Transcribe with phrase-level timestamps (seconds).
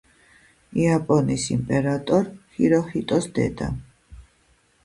[0.85, 2.25] იაპონიის იმპერატორ
[2.57, 3.69] ჰიროჰიტოს დედა.